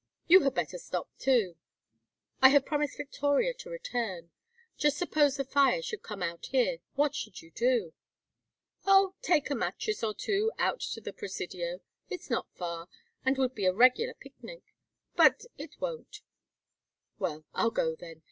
[0.25, 1.57] You had better stop, too."
[2.41, 4.31] "I have promised Victoria to return.
[4.75, 7.93] Just suppose the fire should come out here, what should you do?"
[8.87, 11.81] "Oh, take a mattress or two out to the Presidio.
[12.09, 12.87] It's not far,
[13.23, 14.63] and would be a regular picnic.
[15.15, 16.21] But it won't."
[17.19, 18.19] "Well, I'll go, then.